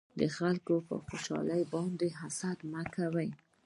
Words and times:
د 0.19 0.21
خلکو 0.37 0.73
په 0.87 0.95
خوشحالۍ 1.05 1.63
باندې 1.73 2.07
حسد 2.19 2.57
مکوئ 2.73 3.29